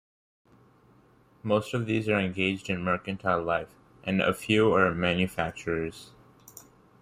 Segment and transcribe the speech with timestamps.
[1.43, 3.69] Most of these are engaged in mercantile life,
[4.03, 6.09] and a few are manufacturers.